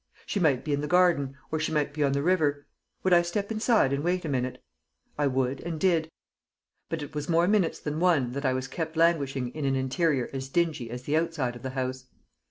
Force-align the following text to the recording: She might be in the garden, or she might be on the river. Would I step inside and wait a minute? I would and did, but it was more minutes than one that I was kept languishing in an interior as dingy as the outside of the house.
She 0.25 0.39
might 0.39 0.65
be 0.65 0.73
in 0.73 0.81
the 0.81 0.87
garden, 0.87 1.37
or 1.51 1.59
she 1.59 1.71
might 1.71 1.93
be 1.93 2.03
on 2.03 2.13
the 2.13 2.23
river. 2.23 2.65
Would 3.03 3.13
I 3.13 3.21
step 3.21 3.51
inside 3.51 3.93
and 3.93 4.03
wait 4.03 4.25
a 4.25 4.29
minute? 4.29 4.63
I 5.15 5.27
would 5.27 5.61
and 5.61 5.79
did, 5.79 6.09
but 6.89 7.03
it 7.03 7.13
was 7.13 7.29
more 7.29 7.47
minutes 7.47 7.77
than 7.77 7.99
one 7.99 8.31
that 8.31 8.43
I 8.43 8.53
was 8.53 8.67
kept 8.67 8.97
languishing 8.97 9.49
in 9.49 9.63
an 9.63 9.75
interior 9.75 10.27
as 10.33 10.49
dingy 10.49 10.89
as 10.89 11.03
the 11.03 11.15
outside 11.17 11.55
of 11.55 11.61
the 11.61 11.69
house. 11.77 12.05